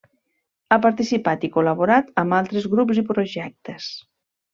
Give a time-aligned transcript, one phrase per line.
[0.69, 3.91] Ha participat i col·laborat amb altres grups i projectes.